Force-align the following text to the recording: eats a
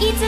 eats 0.00 0.22
a 0.22 0.27